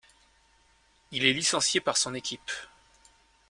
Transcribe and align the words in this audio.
Il 1.11 1.25
est 1.25 1.33
licencié 1.33 1.79
par 1.79 1.95
son 1.95 2.15
équipe. 2.15 2.49